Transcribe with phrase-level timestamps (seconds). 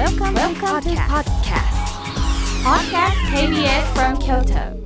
[0.00, 1.76] Welcome, Welcome to podcast.
[2.64, 4.80] Podcast KBS from Kyoto.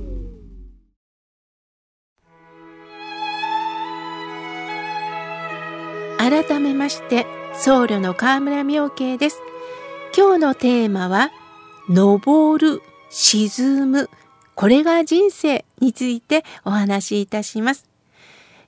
[6.17, 9.41] 改めまして僧侶の河村明慶です
[10.17, 11.31] 今日のテーマは
[11.87, 14.09] 昇る沈む
[14.53, 17.85] これが人生についてお話しいたします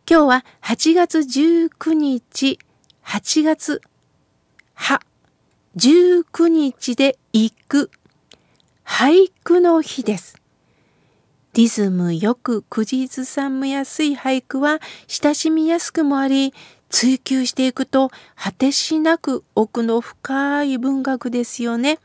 [0.10, 2.58] 今日は8月19日
[3.04, 3.82] 8月
[4.76, 5.02] は
[5.78, 7.92] 19日で行く
[8.84, 10.42] 俳句の日です
[11.54, 16.56] リズムよく口ずさんむやすい俳句は親しみやすくもあり
[16.90, 22.00] 追求していくと果てしなく奥の深い文学ですよね。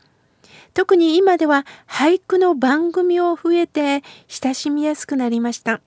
[0.75, 5.81] 特に今では俳句の番組を増えて親しみやすくなりました。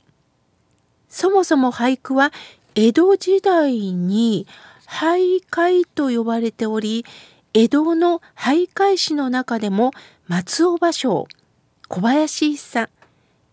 [1.08, 2.32] そもそも俳句は
[2.74, 4.46] 江戸時代に
[4.86, 7.04] 俳諧と呼ばれており、
[7.58, 9.92] 江戸の俳諧師の中でも
[10.26, 11.24] 松尾芭蕉、
[11.88, 12.90] 小林一茶、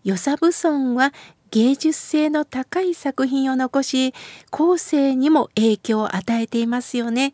[0.04, 1.14] 与謝蕪村は
[1.50, 4.12] 芸術性の高い作品を残し
[4.50, 7.32] 後世にも影響を与えていますよね。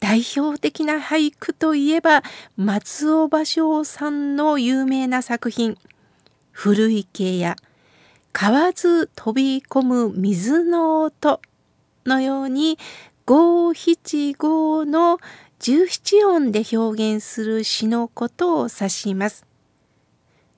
[0.00, 2.24] 代表的な俳句といえば
[2.56, 5.78] 松尾芭蕉さんの有名な作品
[6.50, 7.54] 「古池や
[8.32, 11.40] 河津飛び込む水の音」
[12.04, 12.78] のように
[13.30, 15.20] 五七五の
[15.60, 19.46] 十七音で表現する詩のことを指します。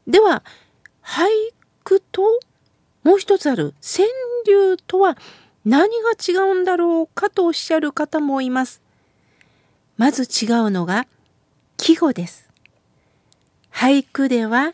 [0.07, 0.43] では
[1.05, 1.27] 俳
[1.85, 2.23] 句と
[3.05, 4.09] もう一つある川
[4.47, 5.19] 柳とは
[5.67, 8.81] 何が違うんだろうかとおっしゃる方もいます。
[9.99, 11.07] まず違うのが
[11.77, 12.49] 季語です。
[13.71, 14.73] 俳句では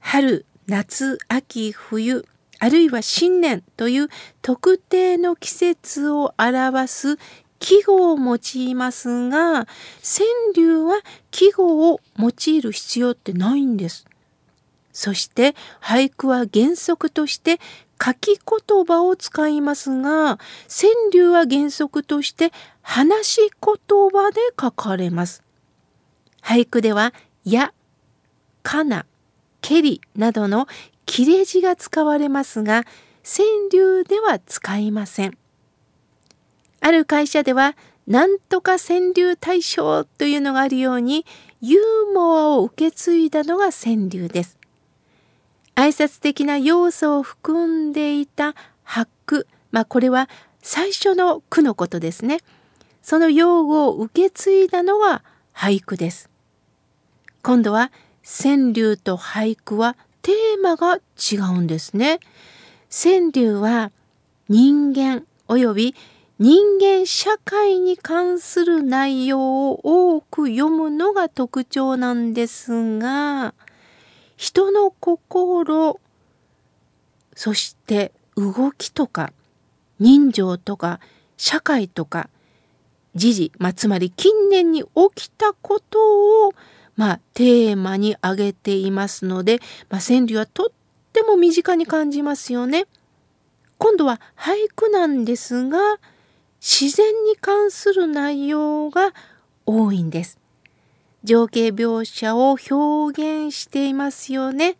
[0.00, 2.26] 春、夏、秋、冬、
[2.60, 4.08] あるいは新年という
[4.42, 7.18] 特定の季節を表す
[7.58, 9.66] 季語を用いますが、川
[10.54, 11.00] 柳は
[11.30, 14.06] 季語を用いる必要ってないんです。
[14.92, 17.60] そして俳句は原則として
[18.04, 20.38] 書き言葉を使いますが、
[20.68, 22.52] 川柳は原則として
[22.82, 25.42] 話し言葉で書かれます。
[26.42, 27.12] 俳句では、
[27.44, 27.72] や、
[28.62, 29.06] かな、
[29.60, 30.66] けりなどの
[31.08, 32.84] 切れ字が使われますが、
[33.24, 35.38] 川柳では使いません。
[36.80, 37.76] ある会社では、
[38.06, 41.24] なんとか川柳大賞というのがあるように、
[41.62, 44.58] ユーモアを受け継いだのが川柳です。
[45.76, 48.54] 挨拶的な要素を含んでいた
[48.84, 50.28] 発句、まあこれは
[50.62, 52.40] 最初の句のことですね。
[53.02, 56.28] その用語を受け継いだのが俳句です。
[57.42, 57.90] 今度は
[58.22, 59.96] 川柳と俳句は
[60.28, 62.20] テーマが違うんですね。
[62.90, 63.92] 川柳は
[64.50, 65.94] 人間及び
[66.38, 69.80] 人間社会に関する内容を
[70.16, 73.54] 多く読むのが特徴なんですが、
[74.36, 75.98] 人の心
[77.34, 79.32] そして動きとか
[79.98, 81.00] 人情とか
[81.38, 82.28] 社会とか
[83.14, 86.52] 時事、まあ、つまり近年に起きたことを、
[86.98, 90.66] まあ、テーマに挙げていますので、まあ、川柳はとっ
[91.12, 92.86] ても身近に感じますよね。
[93.78, 95.78] 今度は俳句なんですが
[96.60, 99.14] 自然に関する内容が
[99.64, 100.40] 多いんです。
[101.22, 104.76] 情景描写を表現していますよね。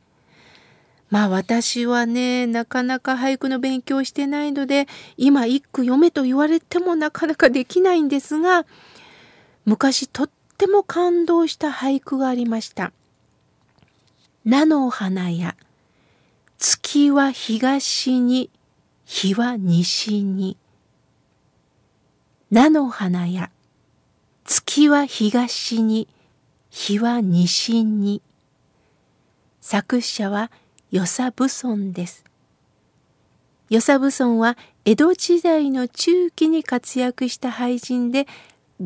[1.11, 8.67] まあ私はね、なかなか俳句の勉強してないので、今一句読めと言われてもなかなかできないんですが、
[9.65, 12.93] 昔とっても感動した俳句がありました。
[14.45, 15.55] 菜の花や、
[16.59, 18.51] 月は東に、
[19.05, 20.57] 日は西に。
[22.51, 23.51] 菜の花や、
[24.45, 26.09] 月は東に、
[26.71, 28.21] 日は西に。
[29.61, 30.51] 作者は
[30.91, 32.25] 与謝蕪村です。
[33.71, 38.27] 与謝蕪村は江戸時代の中期に活躍した俳人で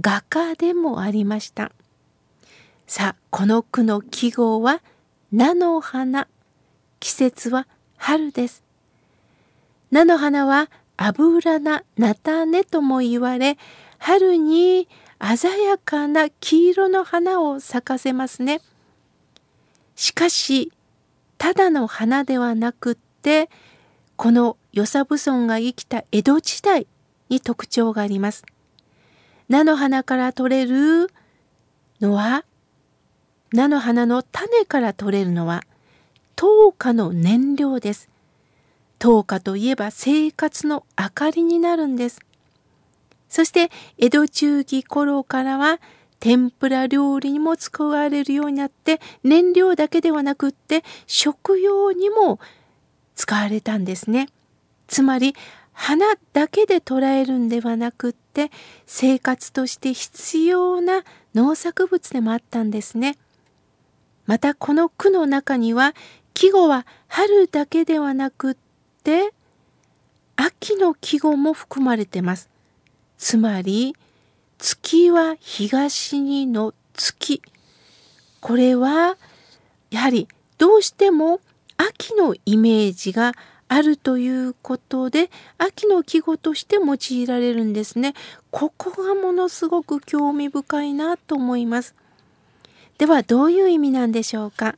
[0.00, 1.72] 画家でもありました。
[2.86, 4.82] さあ、この句の季語は
[5.32, 6.28] 菜の花。
[7.00, 7.66] 季節は
[7.96, 8.62] 春です。
[9.90, 13.58] 菜の花は油菜、菜種とも言われ、
[13.98, 14.88] 春に
[15.20, 18.60] 鮮やかな黄色の花を咲かせますね。
[19.94, 20.72] しかし、
[21.38, 23.50] ただの花ではなくって、
[24.16, 26.86] この与謝蕪村が生きた江戸時代
[27.28, 28.44] に特徴があります。
[29.52, 31.10] 菜の花から取れる
[32.00, 32.46] のは、
[33.52, 35.62] 菜の花の種から取れるのは、
[36.36, 38.08] 糖化の燃料です。
[38.98, 42.20] 糖化といえば生活の明かりになるんです。
[43.28, 45.80] そして江戸中期頃からは
[46.18, 52.40] 天ぷら料理にも使われるようになって燃料だけではなくって食用にも
[53.14, 54.30] 使われたんですね。
[54.86, 55.34] つまり
[55.72, 58.50] 花だけで捉えるんではなくって
[58.86, 63.18] 生活として必要な農作物でもあったんですね。
[64.24, 65.94] またこの句の中には
[66.32, 68.56] 季語は春だけではなくっ
[69.04, 69.32] て
[70.36, 72.48] 秋の季語も含まれてます。
[73.18, 73.94] つまり
[74.58, 77.42] 月は東にの月。
[78.40, 79.18] これは
[79.90, 80.26] やはり
[80.56, 81.40] どうしても
[81.76, 83.32] 秋のイメージが
[83.74, 88.12] あるということで秋の季語として用いられるんですね。
[88.50, 91.94] ここがものすごく興味深いなと思います。
[92.98, 94.76] ではどういう意味なんでしょうか？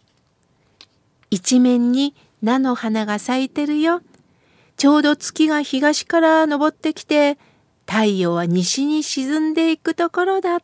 [1.29, 4.01] 一面に菜の花が咲いてるよ。
[4.77, 7.37] ちょうど月が東から昇ってきて
[7.87, 10.61] 太陽は西に沈んでいくところだ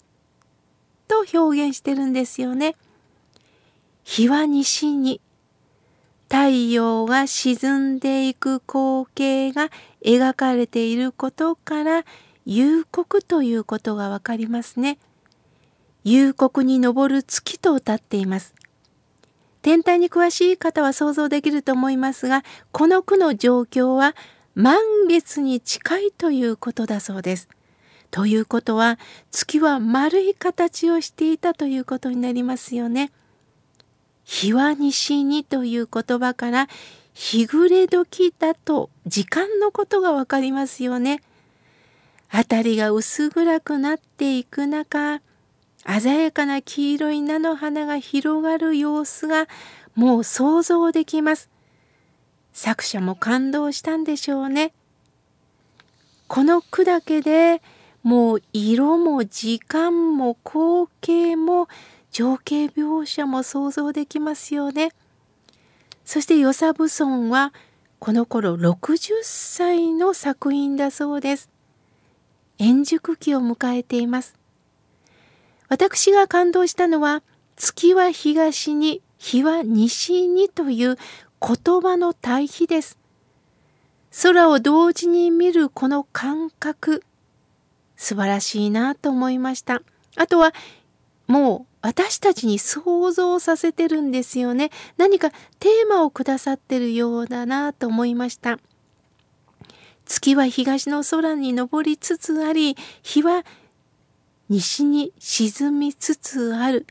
[1.09, 2.77] と表現してるんですよね。
[4.05, 5.21] 日は西に
[6.31, 9.69] 太陽が沈んでいく光景が
[10.05, 12.05] 描かれていることから
[12.47, 14.99] 夕刻ということがわかりますね。
[16.05, 18.55] 夕刻に昇る月と歌っています。
[19.61, 24.15] 天体に詳しい方は想像できると思いますが、この句の状況は
[24.55, 24.79] 満
[25.09, 27.49] 月に近いということだそうです。
[28.12, 29.00] ということは
[29.32, 33.11] 月は丸い形をしていたということになりますよね。
[34.31, 36.69] 日は西にという言葉から
[37.15, 41.21] 日暮れ時だと時間のことがわかりますよね。
[42.31, 45.21] 辺りが薄暗くなっていく中、
[45.85, 49.49] 鮮やかな黄色い菜の花が広がる様子が
[49.97, 51.50] もう想像できます。
[52.53, 54.73] 作者も感動したんでしょうね。
[56.29, 57.61] この句だけで
[58.05, 61.67] もう色も時間も光景も
[62.10, 64.90] 情景描写も想像できますよね。
[66.04, 67.52] そして与謝蕪村は
[67.98, 71.50] この頃60歳の作品だそうです。
[72.58, 74.34] 円熟期を迎えています。
[75.68, 77.22] 私が感動したのは
[77.56, 80.96] 月は東に日は西にという
[81.40, 82.98] 言葉の対比です。
[84.22, 87.04] 空を同時に見るこの感覚
[87.96, 89.82] 素晴らしいなと思いました。
[90.16, 90.52] あとは
[91.31, 94.71] もう私たちに想像させてるんですよね。
[94.97, 95.31] 何か
[95.61, 98.59] テーマをくださってるようだなと思いました。
[100.06, 103.44] 月は東の空に昇りつつあり、日は
[104.49, 106.85] 西に沈みつつある。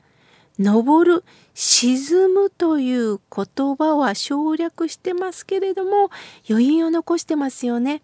[0.57, 6.11] 昇る、沈むという言葉は省略してますけれども、
[6.49, 8.01] 余韻を残してますよね。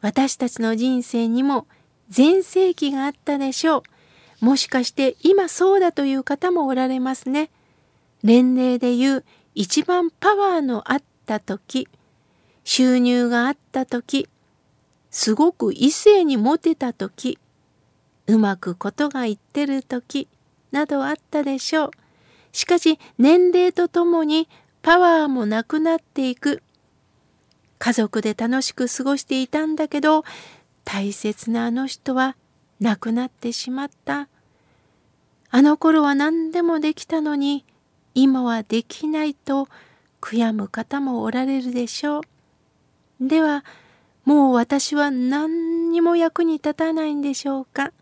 [0.00, 1.66] 私たちの人生にも
[2.08, 3.82] 全盛期があったでしょう。
[4.44, 7.48] もしかして今そうだという方もおられますね。
[8.22, 9.24] 年齢で言う
[9.54, 11.88] 一番パワーのあった時、
[12.62, 14.28] 収入があった時、
[15.10, 17.38] すごく異性にモテた時、
[18.26, 20.28] うまくことがいってる時
[20.72, 21.90] などあったでしょう。
[22.52, 24.50] しかし年齢とともに
[24.82, 26.62] パワーもなくなっていく。
[27.78, 30.22] 家族で楽しく過ごしていたんだけど
[30.84, 32.36] 大切なあの人は
[32.78, 34.28] 亡くなってしまった。
[35.56, 37.64] あの頃は何でもできたのに
[38.12, 39.68] 今はできないと
[40.20, 42.22] 悔やむ方もおられるでしょう。
[43.20, 43.64] では
[44.24, 47.92] もう私は何にも役に立たないんでしょうか。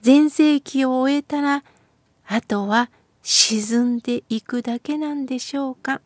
[0.00, 1.64] 全盛期を終えたら
[2.28, 2.88] あとは
[3.24, 6.00] 沈んでいくだけなんでしょうか。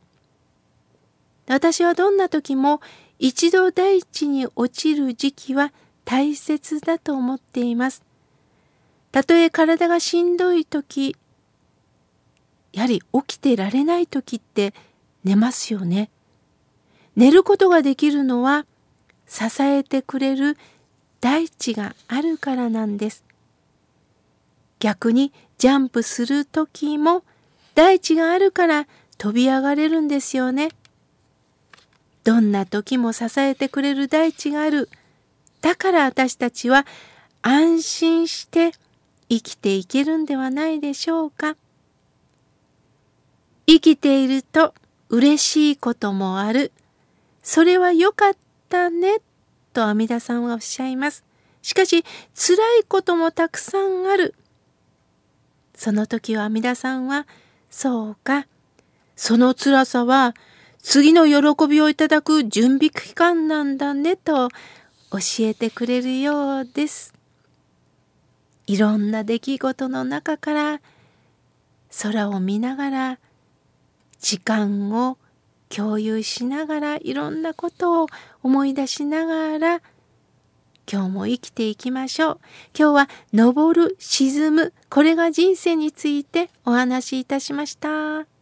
[1.47, 2.81] 私はどんな時も
[3.19, 5.75] 一度大地に落ちる時期は
[6.07, 8.07] 大切だと思っています。
[9.17, 11.17] たとえ体がしんどい時
[12.75, 14.75] やはり起きてられない時って
[15.25, 16.11] 寝ますよね。
[17.17, 18.67] 寝ることができるのは
[19.27, 20.59] 支えてくれる
[21.23, 23.25] 大地があるからなんです。
[24.81, 27.23] 逆にジャンプする時も
[27.75, 30.69] 大地があるから飛び上がれるんですよね。
[32.23, 34.91] どんな時も支えてくれる大地がある。
[35.63, 36.85] だから私たちは
[37.41, 38.73] 安心して
[39.29, 41.57] 生きていけるんではないでしょうか。
[43.67, 44.75] 生きていると
[45.09, 46.73] 嬉しいこともある。
[47.43, 48.33] それは良かっ
[48.69, 49.19] たね、
[49.73, 51.25] と阿弥陀さんはおっしゃいます。
[51.63, 52.05] しかし、
[52.35, 54.35] 辛いこともたくさんある。
[55.75, 57.27] その時は阿弥陀さんは、
[57.71, 58.47] そうか、
[59.17, 60.35] その辛さは、
[60.79, 64.49] 次の喜びをいただく準備期間なんだね、と
[65.11, 67.16] 教えてくれるようです。
[68.67, 70.81] いろんな出来事の中から
[72.03, 73.19] 空を見ながら
[74.21, 75.19] 時間を
[75.69, 78.07] 共有しながらいろんなことを
[78.43, 79.83] 思い出しながら
[80.91, 82.41] 今日も生きていきましょう。
[82.79, 88.36] 今日は登る、沈む、これが人生についてお話しいたしました。